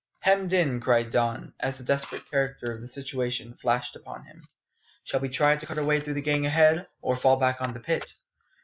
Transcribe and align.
Hemmed 0.21 0.51
in!" 0.51 0.79
cried 0.79 1.11
Don, 1.11 1.53
as 1.59 1.77
the 1.77 1.83
desperate 1.83 2.27
character 2.27 2.73
of 2.73 2.81
the 2.81 2.87
situation 2.87 3.53
flashed 3.61 3.95
upon 3.95 4.25
him. 4.25 4.41
"Shall 5.03 5.19
we 5.19 5.29
try 5.29 5.55
to 5.55 5.65
cut 5.67 5.77
our 5.77 5.85
way 5.85 5.99
through 5.99 6.15
the 6.15 6.23
gang 6.23 6.43
ahead, 6.43 6.87
or 7.03 7.15
fall 7.15 7.35
back 7.35 7.61
on 7.61 7.75
the 7.75 7.81
pit?" 7.81 8.11